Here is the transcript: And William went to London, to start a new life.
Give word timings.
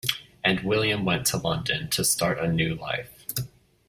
And 0.43 0.61
William 0.63 1.05
went 1.05 1.27
to 1.27 1.37
London, 1.37 1.87
to 1.89 2.03
start 2.03 2.39
a 2.39 2.47
new 2.47 2.73
life. 2.73 3.23